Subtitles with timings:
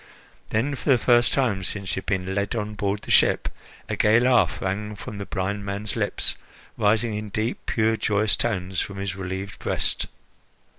[0.49, 3.47] Then, for the first time since he had been led on board the ship,
[3.87, 6.37] a gay laugh rang fro the blind man's lips,
[6.75, 10.07] rising in deep, pure, joyous tones from his relieved breast.